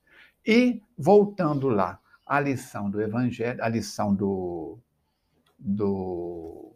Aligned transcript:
E 0.46 0.82
voltando 0.96 1.68
lá, 1.68 2.00
a 2.26 2.40
lição 2.40 2.90
do 2.90 3.00
Evangelho, 3.00 3.62
a 3.62 3.68
lição 3.68 4.14
do, 4.14 4.78
do 5.58 6.74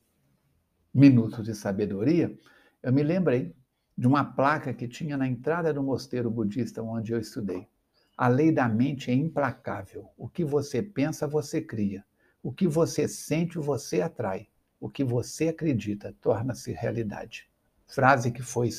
Minutos 0.93 1.45
de 1.45 1.55
Sabedoria, 1.55 2.37
eu 2.83 2.93
me 2.93 3.03
lembrei 3.03 3.55
de 3.97 4.07
uma 4.07 4.25
placa 4.25 4.75
que 4.75 4.87
tinha 4.87 5.17
na 5.17 5.27
entrada 5.27 5.73
do 5.73 5.83
mosteiro 5.83 6.31
budista 6.31 6.83
onde 6.83 7.13
eu 7.13 7.19
estudei. 7.19 7.67
A 8.17 8.29
lei 8.29 8.53
da 8.53 8.69
mente 8.69 9.11
é 9.11 9.15
implacável. 9.15 10.09
O 10.17 10.29
que 10.29 10.45
você 10.45 10.83
pensa, 10.83 11.27
você 11.27 11.61
cria. 11.61 12.05
O 12.43 12.53
que 12.53 12.67
você 12.67 13.09
sente, 13.09 13.59
você 13.59 14.01
atrai. 14.01 14.49
O 14.81 14.89
que 14.89 15.05
você 15.05 15.49
acredita 15.49 16.15
torna-se 16.21 16.73
realidade. 16.73 17.49
Frase 17.87 18.31
que 18.31 18.43
foi 18.43 18.71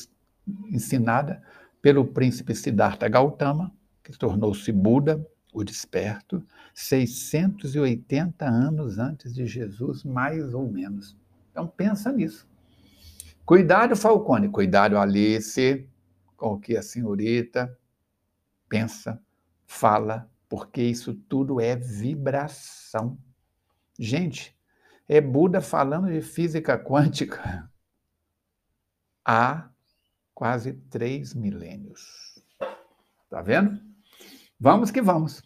ensinada 0.70 1.44
pelo 1.82 2.06
príncipe 2.06 2.56
Siddhartha 2.56 3.08
Gautama, 3.08 3.74
que 4.04 4.12
tornou-se 4.18 4.72
Buda, 4.72 5.26
o 5.54 5.64
desperto, 5.64 6.46
680 6.74 8.46
anos 8.46 9.00
antes 9.00 9.34
de 9.34 9.46
Jesus, 9.46 10.04
mais 10.04 10.54
ou 10.54 10.70
menos. 10.70 11.18
Então 11.52 11.68
pensa 11.68 12.12
nisso. 12.12 12.48
Cuidado, 13.46 13.96
Falcone, 13.96 14.50
cuidado, 14.50 14.98
Alice, 14.98 15.90
com 16.36 16.54
o 16.54 16.60
que 16.60 16.78
a 16.78 16.84
senhorita 16.84 17.76
pensa, 18.70 19.22
fala, 19.66 20.30
porque 20.50 20.82
isso 20.82 21.14
tudo 21.14 21.60
é 21.60 21.76
vibração. 21.76 23.18
Gente, 23.98 24.56
é 25.08 25.20
Buda 25.20 25.62
falando 25.62 26.08
de 26.12 26.22
física 26.22 26.78
quântica 26.78 27.70
há 29.26 29.70
quase 30.38 30.74
três 30.92 31.34
milênios. 31.34 32.40
Tá 33.28 33.42
vendo? 33.42 33.81
Vamos 34.59 34.92
que 34.92 35.02
vamos. 35.02 35.42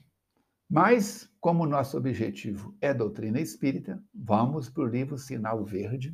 Mas, 0.69 1.33
como 1.39 1.65
nosso 1.65 1.95
objetivo 1.95 2.77
é 2.81 2.93
doutrina 2.93 3.39
espírita, 3.39 4.03
vamos 4.13 4.69
para 4.69 4.83
o 4.83 4.85
livro 4.85 5.17
Sinal 5.17 5.63
Verde, 5.63 6.13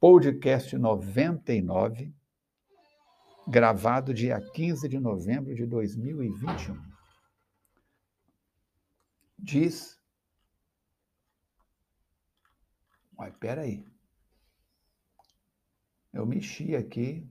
podcast 0.00 0.76
99, 0.76 2.12
gravado 3.46 4.12
dia 4.12 4.40
15 4.40 4.88
de 4.88 4.98
novembro 4.98 5.54
de 5.54 5.64
2021. 5.64 6.76
Diz. 9.38 9.96
Mas 13.16 13.32
peraí. 13.36 13.86
Eu 16.12 16.26
mexi 16.26 16.74
aqui. 16.74 17.24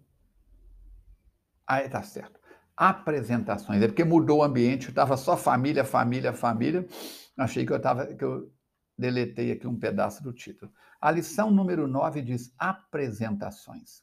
Ah, 1.68 1.88
tá 1.90 2.02
certo. 2.02 2.40
Apresentações. 2.76 3.82
É 3.82 3.88
porque 3.88 4.04
mudou 4.04 4.40
o 4.40 4.44
ambiente, 4.44 4.90
estava 4.90 5.18
só 5.18 5.36
família, 5.36 5.84
família, 5.84 6.32
família. 6.32 6.88
Achei 7.38 7.66
que 7.66 7.74
eu 7.74 7.78
estava. 7.78 8.06
que 8.08 8.24
eu 8.24 8.52
deletei 8.98 9.52
aqui 9.52 9.68
um 9.68 9.78
pedaço 9.78 10.24
do 10.24 10.34
título. 10.34 10.72
A 11.00 11.12
lição 11.12 11.52
número 11.52 11.88
9 11.88 12.22
diz 12.22 12.54
apresentações. 12.58 14.02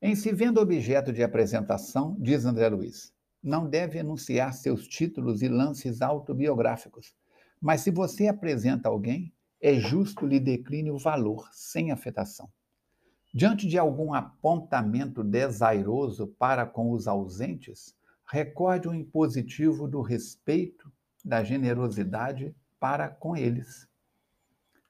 Em 0.00 0.14
se 0.14 0.32
vendo 0.32 0.60
objeto 0.60 1.12
de 1.12 1.22
apresentação, 1.22 2.16
diz 2.20 2.44
André 2.44 2.68
Luiz, 2.68 3.12
não 3.42 3.68
deve 3.68 3.98
enunciar 3.98 4.54
seus 4.54 4.86
títulos 4.86 5.42
e 5.42 5.48
lances 5.48 6.00
autobiográficos. 6.00 7.14
Mas 7.60 7.80
se 7.80 7.90
você 7.90 8.28
apresenta 8.28 8.88
alguém, 8.88 9.34
é 9.60 9.74
justo 9.74 10.24
lhe 10.24 10.38
decline 10.38 10.90
o 10.90 10.98
valor, 10.98 11.48
sem 11.52 11.90
afetação. 11.90 12.48
Diante 13.38 13.68
de 13.68 13.78
algum 13.78 14.12
apontamento 14.12 15.22
desairoso 15.22 16.26
para 16.26 16.66
com 16.66 16.90
os 16.90 17.06
ausentes, 17.06 17.96
recorde 18.26 18.88
o 18.88 18.92
impositivo 18.92 19.86
do 19.86 20.02
respeito, 20.02 20.92
da 21.24 21.44
generosidade 21.44 22.52
para 22.80 23.08
com 23.08 23.36
eles. 23.36 23.88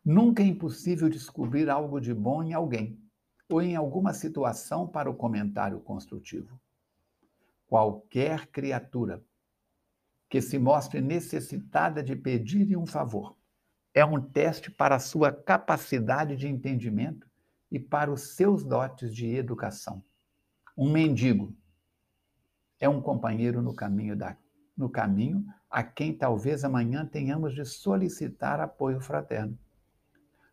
Nunca 0.02 0.42
é 0.42 0.46
impossível 0.46 1.10
descobrir 1.10 1.68
algo 1.68 2.00
de 2.00 2.14
bom 2.14 2.42
em 2.42 2.54
alguém 2.54 2.98
ou 3.50 3.60
em 3.60 3.76
alguma 3.76 4.14
situação 4.14 4.88
para 4.88 5.10
o 5.10 5.14
comentário 5.14 5.78
construtivo. 5.80 6.58
Qualquer 7.66 8.46
criatura 8.46 9.22
que 10.26 10.40
se 10.40 10.58
mostre 10.58 11.02
necessitada 11.02 12.02
de 12.02 12.16
pedir 12.16 12.74
um 12.78 12.86
favor 12.86 13.36
é 13.92 14.02
um 14.06 14.18
teste 14.18 14.70
para 14.70 14.96
a 14.96 15.00
sua 15.00 15.30
capacidade 15.30 16.34
de 16.34 16.48
entendimento 16.48 17.27
e 17.70 17.78
para 17.78 18.10
os 18.10 18.34
seus 18.34 18.64
dotes 18.64 19.14
de 19.14 19.34
educação. 19.34 20.02
Um 20.76 20.90
mendigo 20.90 21.54
é 22.80 22.88
um 22.88 23.00
companheiro 23.00 23.60
no 23.60 23.74
caminho, 23.74 24.16
da, 24.16 24.36
no 24.76 24.88
caminho 24.88 25.44
a 25.70 25.82
quem 25.82 26.16
talvez 26.16 26.64
amanhã 26.64 27.04
tenhamos 27.04 27.54
de 27.54 27.64
solicitar 27.64 28.60
apoio 28.60 29.00
fraterno. 29.00 29.58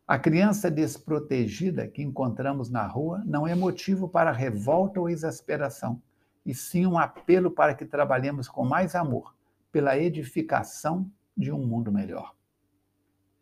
A 0.08 0.20
criança 0.20 0.70
desprotegida 0.70 1.88
que 1.88 2.04
encontramos 2.04 2.70
na 2.70 2.86
rua 2.86 3.24
não 3.26 3.48
é 3.48 3.56
motivo 3.56 4.08
para 4.08 4.32
revolta 4.32 5.00
ou 5.00 5.10
exasperação, 5.10 6.02
e 6.46 6.54
sim 6.54 6.86
um 6.86 6.98
apelo 6.98 7.50
para 7.50 7.74
que 7.74 7.86
trabalhemos 7.86 8.48
com 8.48 8.64
mais 8.64 8.94
amor 8.94 9.36
pela 9.72 9.98
edificação 9.98 11.10
de 11.36 11.52
um 11.52 11.66
mundo 11.66 11.92
melhor. 11.92 12.36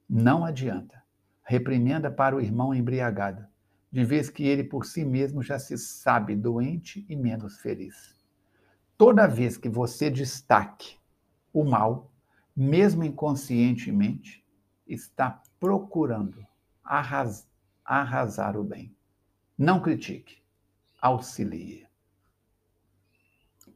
Não 0.10 0.46
adianta. 0.46 1.04
Repreenda 1.44 2.10
para 2.10 2.36
o 2.36 2.40
irmão 2.40 2.74
embriagado, 2.74 3.46
de 3.94 4.04
vez 4.04 4.28
que 4.28 4.44
ele 4.44 4.64
por 4.64 4.88
si 4.88 5.06
mesmo 5.06 5.44
já 5.44 5.60
se 5.60 5.78
sabe 5.78 6.36
doente 6.36 7.06
e 7.08 7.16
menos 7.16 7.60
feliz. 7.60 8.16
Toda 8.98 9.28
vez 9.28 9.56
que 9.56 9.70
você 9.70 10.10
destaque 10.10 10.98
o 11.54 11.64
mal, 11.64 12.12
mesmo 12.56 13.04
inconscientemente, 13.04 14.44
está 14.88 15.44
procurando 15.60 16.44
arras 16.84 17.48
arrasar 17.86 18.58
o 18.58 18.64
bem. 18.64 18.96
Não 19.56 19.80
critique, 19.80 20.42
auxilie. 21.00 21.86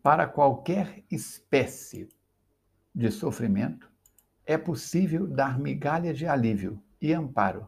Para 0.01 0.25
qualquer 0.25 1.03
espécie 1.11 2.09
de 2.95 3.11
sofrimento, 3.11 3.91
é 4.47 4.57
possível 4.57 5.27
dar 5.27 5.59
migalha 5.59 6.11
de 6.11 6.25
alívio 6.25 6.81
e 6.99 7.13
amparo, 7.13 7.67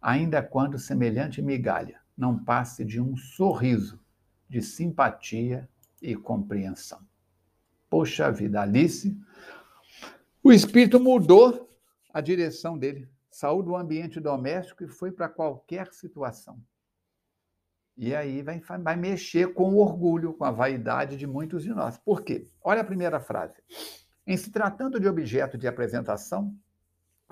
ainda 0.00 0.42
quando 0.42 0.78
semelhante 0.78 1.42
migalha 1.42 2.00
não 2.16 2.42
passe 2.42 2.84
de 2.84 3.00
um 3.00 3.16
sorriso 3.16 4.00
de 4.48 4.60
simpatia 4.60 5.68
e 6.00 6.14
compreensão. 6.14 7.00
Poxa 7.88 8.30
vida, 8.30 8.60
Alice, 8.60 9.16
o 10.42 10.52
espírito 10.52 10.98
mudou 10.98 11.68
a 12.12 12.20
direção 12.20 12.78
dele 12.78 13.08
saiu 13.30 13.62
do 13.62 13.76
ambiente 13.76 14.20
doméstico 14.20 14.84
e 14.84 14.88
foi 14.88 15.12
para 15.12 15.28
qualquer 15.28 15.92
situação. 15.92 16.60
E 17.96 18.14
aí 18.14 18.42
vai, 18.42 18.60
vai 18.60 18.96
mexer 18.96 19.54
com 19.54 19.74
o 19.74 19.78
orgulho, 19.78 20.34
com 20.34 20.44
a 20.44 20.50
vaidade 20.50 21.16
de 21.16 21.26
muitos 21.26 21.62
de 21.62 21.70
nós. 21.70 21.96
Por 21.98 22.22
quê? 22.22 22.48
Olha 22.62 22.80
a 22.80 22.84
primeira 22.84 23.20
frase. 23.20 23.62
Em 24.26 24.36
se 24.36 24.50
tratando 24.50 24.98
de 24.98 25.08
objeto 25.08 25.56
de 25.56 25.68
apresentação, 25.68 26.54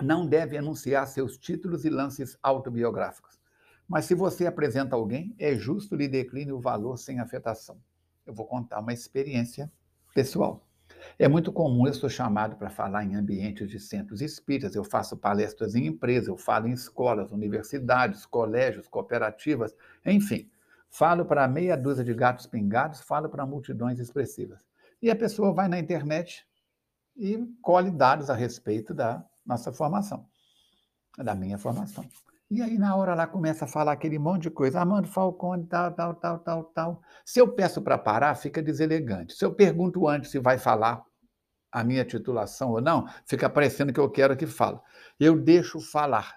não 0.01 0.25
deve 0.25 0.57
anunciar 0.57 1.07
seus 1.07 1.37
títulos 1.37 1.85
e 1.85 1.89
lances 1.89 2.37
autobiográficos. 2.41 3.39
Mas 3.87 4.05
se 4.05 4.13
você 4.13 4.45
apresenta 4.45 4.95
alguém, 4.95 5.35
é 5.39 5.55
justo 5.55 5.95
lhe 5.95 6.07
decline 6.07 6.51
o 6.51 6.59
valor 6.59 6.97
sem 6.97 7.19
afetação. 7.19 7.81
Eu 8.25 8.33
vou 8.33 8.45
contar 8.45 8.79
uma 8.79 8.93
experiência 8.93 9.71
pessoal. 10.13 10.65
É 11.17 11.27
muito 11.27 11.51
comum, 11.51 11.87
eu 11.87 11.93
sou 11.93 12.09
chamado 12.09 12.55
para 12.55 12.69
falar 12.69 13.03
em 13.03 13.15
ambientes 13.15 13.69
de 13.69 13.79
centros 13.79 14.21
espíritas, 14.21 14.75
eu 14.75 14.83
faço 14.83 15.17
palestras 15.17 15.75
em 15.75 15.87
empresas, 15.87 16.27
eu 16.27 16.37
falo 16.37 16.67
em 16.67 16.71
escolas, 16.71 17.31
universidades, 17.31 18.25
colégios, 18.25 18.87
cooperativas, 18.87 19.75
enfim. 20.05 20.49
Falo 20.89 21.25
para 21.25 21.47
meia 21.47 21.77
dúzia 21.77 22.03
de 22.03 22.13
gatos 22.13 22.47
pingados, 22.47 23.01
falo 23.01 23.29
para 23.29 23.45
multidões 23.45 23.99
expressivas. 23.99 24.65
E 25.01 25.09
a 25.09 25.15
pessoa 25.15 25.53
vai 25.53 25.67
na 25.67 25.79
internet 25.79 26.45
e 27.15 27.37
colhe 27.61 27.91
dados 27.91 28.29
a 28.29 28.35
respeito 28.35 28.93
da 28.93 29.23
nossa 29.49 29.73
formação, 29.73 30.29
da 31.17 31.33
minha 31.33 31.57
formação. 31.57 32.07
E 32.51 32.61
aí, 32.61 32.77
na 32.77 32.95
hora 32.95 33.15
lá, 33.15 33.27
começa 33.27 33.65
a 33.65 33.67
falar 33.67 33.91
aquele 33.91 34.17
monte 34.17 34.43
de 34.43 34.51
coisa. 34.51 34.79
Armando 34.79 35.07
Falcone, 35.07 35.65
tal, 35.65 35.91
tal, 35.91 36.15
tal, 36.15 36.39
tal, 36.39 36.63
tal. 36.65 37.01
Se 37.25 37.39
eu 37.39 37.47
peço 37.47 37.81
para 37.81 37.97
parar, 37.97 38.33
fica 38.35 38.61
deselegante. 38.61 39.33
Se 39.33 39.43
eu 39.43 39.53
pergunto 39.53 40.07
antes 40.07 40.31
se 40.31 40.39
vai 40.39 40.57
falar 40.57 41.03
a 41.71 41.83
minha 41.83 42.03
titulação 42.03 42.71
ou 42.71 42.81
não, 42.81 43.07
fica 43.25 43.49
parecendo 43.49 43.93
que 43.93 43.99
eu 43.99 44.09
quero 44.09 44.35
que 44.37 44.47
fale. 44.47 44.79
Eu 45.19 45.39
deixo 45.39 45.79
falar. 45.79 46.35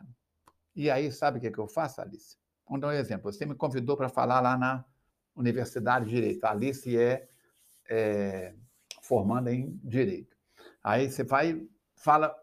E 0.75 0.91
aí, 0.91 1.11
sabe 1.13 1.39
o 1.39 1.41
que, 1.41 1.47
é 1.47 1.51
que 1.51 1.59
eu 1.59 1.69
faço, 1.69 2.01
Alice? 2.01 2.37
Vamos 2.67 2.81
dar 2.81 2.89
um 2.89 2.93
exemplo. 2.93 3.33
Você 3.33 3.47
me 3.47 3.55
convidou 3.55 3.97
para 3.97 4.09
falar 4.09 4.41
lá 4.41 4.57
na 4.57 4.85
Universidade 5.35 6.07
de 6.07 6.11
Direito. 6.11 6.45
A 6.45 6.51
Alice 6.51 6.99
é, 6.99 7.29
é 7.89 8.55
em 9.51 9.81
Direito. 9.83 10.37
Aí 10.85 11.11
você 11.11 11.25
vai, 11.25 11.67
fala 11.97 12.35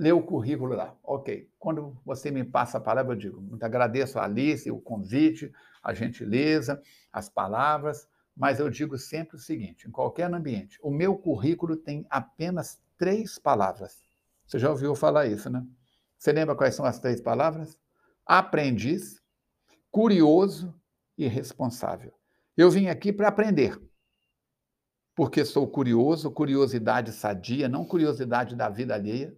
lê 0.00 0.12
o 0.12 0.22
currículo 0.22 0.74
lá. 0.74 0.96
Ok. 1.04 1.46
Quando 1.58 1.94
você 2.06 2.30
me 2.30 2.42
passa 2.42 2.78
a 2.78 2.80
palavra, 2.80 3.12
eu 3.12 3.18
digo, 3.18 3.38
muito 3.38 3.62
agradeço 3.62 4.18
a 4.18 4.24
Alice, 4.24 4.70
o 4.70 4.80
convite, 4.80 5.52
a 5.82 5.92
gentileza, 5.92 6.80
as 7.12 7.28
palavras, 7.28 8.08
mas 8.34 8.58
eu 8.58 8.70
digo 8.70 8.96
sempre 8.96 9.36
o 9.36 9.38
seguinte: 9.38 9.86
em 9.86 9.90
qualquer 9.90 10.32
ambiente, 10.32 10.78
o 10.82 10.90
meu 10.90 11.18
currículo 11.18 11.76
tem 11.76 12.06
apenas 12.08 12.80
três 12.96 13.38
palavras. 13.38 14.02
Você 14.46 14.58
já 14.58 14.70
ouviu 14.70 14.94
falar 14.94 15.26
isso, 15.26 15.50
né? 15.50 15.62
Você 16.16 16.32
lembra 16.32 16.56
quais 16.56 16.74
são 16.74 16.86
as 16.86 16.98
três 16.98 17.20
palavras? 17.20 17.78
Aprendiz, 18.24 19.22
curioso 19.90 20.74
e 21.16 21.26
responsável. 21.26 22.14
Eu 22.56 22.70
vim 22.70 22.88
aqui 22.88 23.12
para 23.12 23.28
aprender. 23.28 23.78
Porque 25.14 25.44
sou 25.44 25.68
curioso, 25.68 26.30
curiosidade 26.30 27.12
sadia, 27.12 27.68
não 27.68 27.84
curiosidade 27.84 28.56
da 28.56 28.70
vida 28.70 28.94
alheia 28.94 29.36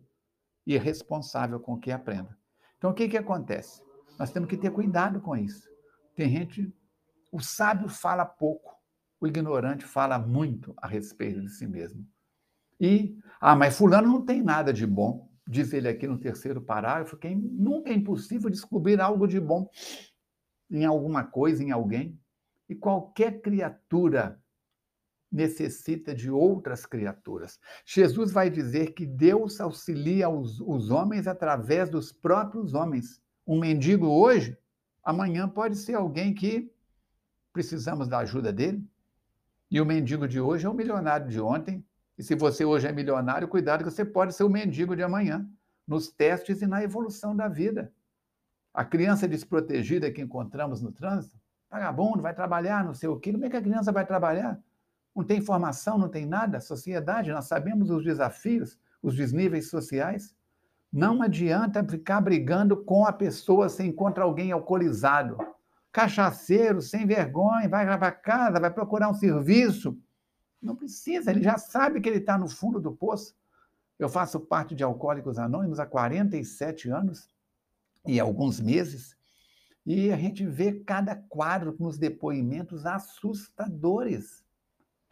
e 0.66 0.76
responsável 0.78 1.58
com 1.60 1.74
o 1.74 1.80
que 1.80 1.90
aprenda. 1.90 2.36
Então, 2.76 2.90
o 2.90 2.94
que, 2.94 3.08
que 3.08 3.16
acontece? 3.16 3.82
Nós 4.18 4.30
temos 4.30 4.48
que 4.48 4.56
ter 4.56 4.70
cuidado 4.70 5.20
com 5.20 5.36
isso. 5.36 5.68
Tem 6.14 6.28
gente. 6.28 6.72
O 7.30 7.40
sábio 7.40 7.88
fala 7.88 8.24
pouco, 8.24 8.76
o 9.20 9.26
ignorante 9.26 9.84
fala 9.84 10.18
muito 10.18 10.74
a 10.76 10.86
respeito 10.86 11.40
de 11.40 11.48
si 11.48 11.66
mesmo. 11.66 12.06
E, 12.78 13.16
ah, 13.40 13.56
mas 13.56 13.78
Fulano 13.78 14.08
não 14.08 14.24
tem 14.24 14.42
nada 14.42 14.72
de 14.72 14.86
bom, 14.86 15.30
diz 15.46 15.72
ele 15.72 15.88
aqui 15.88 16.06
no 16.06 16.18
terceiro 16.18 16.60
parágrafo, 16.60 17.16
que 17.16 17.34
nunca 17.34 17.90
é 17.90 17.94
impossível 17.94 18.50
descobrir 18.50 19.00
algo 19.00 19.26
de 19.26 19.40
bom 19.40 19.70
em 20.70 20.84
alguma 20.84 21.22
coisa, 21.22 21.62
em 21.62 21.70
alguém. 21.70 22.18
E 22.68 22.74
qualquer 22.74 23.40
criatura 23.40 24.41
necessita 25.32 26.14
de 26.14 26.30
outras 26.30 26.84
criaturas. 26.84 27.58
Jesus 27.86 28.30
vai 28.30 28.50
dizer 28.50 28.92
que 28.92 29.06
Deus 29.06 29.60
auxilia 29.60 30.28
os, 30.28 30.60
os 30.60 30.90
homens 30.90 31.26
através 31.26 31.88
dos 31.88 32.12
próprios 32.12 32.74
homens. 32.74 33.22
Um 33.46 33.58
mendigo 33.58 34.06
hoje, 34.06 34.56
amanhã 35.02 35.48
pode 35.48 35.76
ser 35.76 35.94
alguém 35.94 36.34
que 36.34 36.70
precisamos 37.52 38.06
da 38.06 38.18
ajuda 38.18 38.52
dele. 38.52 38.86
E 39.70 39.80
o 39.80 39.86
mendigo 39.86 40.28
de 40.28 40.38
hoje 40.38 40.66
é 40.66 40.68
o 40.68 40.74
milionário 40.74 41.28
de 41.28 41.40
ontem. 41.40 41.82
E 42.18 42.22
se 42.22 42.34
você 42.34 42.64
hoje 42.64 42.86
é 42.86 42.92
milionário, 42.92 43.48
cuidado 43.48 43.82
que 43.82 43.90
você 43.90 44.04
pode 44.04 44.34
ser 44.34 44.44
o 44.44 44.50
mendigo 44.50 44.94
de 44.94 45.02
amanhã, 45.02 45.48
nos 45.88 46.10
testes 46.10 46.60
e 46.60 46.66
na 46.66 46.82
evolução 46.82 47.34
da 47.34 47.48
vida. 47.48 47.90
A 48.74 48.84
criança 48.84 49.26
desprotegida 49.26 50.10
que 50.10 50.20
encontramos 50.20 50.82
no 50.82 50.92
trânsito, 50.92 51.38
vagabundo, 51.70 52.22
vai 52.22 52.34
trabalhar, 52.34 52.84
não 52.84 52.92
sei 52.92 53.08
o 53.08 53.18
quê. 53.18 53.32
Como 53.32 53.46
é 53.46 53.50
que 53.50 53.56
a 53.56 53.62
criança 53.62 53.90
vai 53.90 54.04
trabalhar? 54.06 54.60
Não 55.14 55.24
tem 55.24 55.38
informação, 55.38 55.98
não 55.98 56.08
tem 56.08 56.26
nada. 56.26 56.60
Sociedade, 56.60 57.32
nós 57.32 57.46
sabemos 57.46 57.90
os 57.90 58.02
desafios, 58.02 58.78
os 59.02 59.14
desníveis 59.14 59.68
sociais. 59.68 60.34
Não 60.92 61.22
adianta 61.22 61.84
ficar 61.84 62.20
brigando 62.20 62.76
com 62.76 63.06
a 63.06 63.12
pessoa 63.12 63.68
se 63.68 63.82
encontra 63.82 64.24
alguém 64.24 64.52
alcoolizado. 64.52 65.36
Cachaceiro, 65.90 66.80
sem 66.80 67.06
vergonha, 67.06 67.68
vai 67.68 67.86
para 67.86 68.12
casa, 68.12 68.60
vai 68.60 68.70
procurar 68.70 69.08
um 69.10 69.14
serviço. 69.14 69.98
Não 70.60 70.76
precisa, 70.76 71.30
ele 71.30 71.42
já 71.42 71.58
sabe 71.58 72.00
que 72.00 72.08
ele 72.08 72.18
está 72.18 72.38
no 72.38 72.48
fundo 72.48 72.80
do 72.80 72.92
poço. 72.92 73.34
Eu 73.98 74.08
faço 74.08 74.40
parte 74.40 74.74
de 74.74 74.82
Alcoólicos 74.82 75.38
Anônimos 75.38 75.78
há 75.78 75.86
47 75.86 76.88
anos 76.90 77.28
e 78.06 78.18
alguns 78.18 78.60
meses, 78.60 79.16
e 79.84 80.12
a 80.12 80.16
gente 80.16 80.44
vê 80.46 80.72
cada 80.72 81.14
quadro 81.14 81.76
nos 81.78 81.98
depoimentos 81.98 82.84
assustadores 82.86 84.44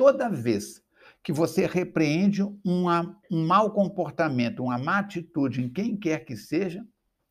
toda 0.01 0.31
vez 0.31 0.83
que 1.23 1.31
você 1.31 1.67
repreende 1.67 2.43
uma, 2.65 3.21
um 3.31 3.47
mau 3.47 3.71
comportamento, 3.71 4.63
uma 4.63 4.79
má 4.79 5.01
atitude 5.01 5.63
em 5.63 5.69
quem 5.71 5.95
quer 5.95 6.25
que 6.25 6.35
seja, 6.35 6.83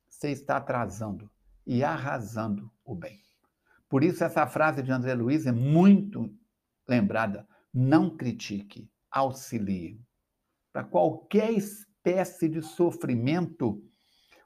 você 0.07 0.29
está 0.29 0.57
atrasando 0.57 1.31
e 1.65 1.83
arrasando 1.83 2.71
o 2.85 2.93
bem. 2.93 3.19
Por 3.89 4.03
isso, 4.03 4.23
essa 4.23 4.45
frase 4.45 4.83
de 4.83 4.91
André 4.91 5.15
Luiz 5.15 5.47
é 5.47 5.51
muito 5.51 6.31
lembrada. 6.87 7.47
Não 7.73 8.15
critique, 8.15 8.87
auxilie. 9.09 9.99
Para 10.71 10.83
qualquer 10.83 11.51
espécie 11.51 12.47
de 12.47 12.61
sofrimento, 12.61 13.83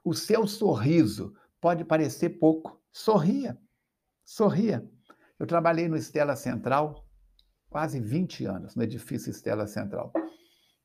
o 0.02 0.14
seu 0.14 0.46
sorriso 0.46 1.36
pode 1.60 1.84
parecer 1.84 2.38
pouco. 2.38 2.82
Sorria, 2.90 3.60
sorria. 4.24 4.90
Eu 5.38 5.46
trabalhei 5.46 5.88
no 5.88 5.96
Estela 5.98 6.36
Central 6.36 7.03
quase 7.74 7.98
20 7.98 8.46
anos 8.46 8.76
no 8.76 8.84
edifício 8.84 9.32
Estela 9.32 9.66
Central. 9.66 10.12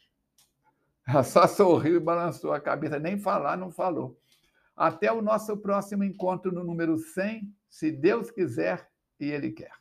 Ela 1.08 1.24
só 1.24 1.48
sorriu 1.48 1.96
e 1.96 2.00
balançou 2.02 2.52
a 2.52 2.60
cabeça, 2.60 3.00
nem 3.00 3.18
falar 3.18 3.56
não 3.56 3.72
falou. 3.72 4.20
Até 4.76 5.12
o 5.12 5.22
nosso 5.22 5.56
próximo 5.58 6.04
encontro 6.04 6.52
no 6.52 6.64
número 6.64 6.98
100, 6.98 7.50
se 7.70 7.92
Deus 7.92 8.30
quiser 8.30 8.90
e 9.20 9.32
Ele 9.32 9.52
quer. 9.52 9.72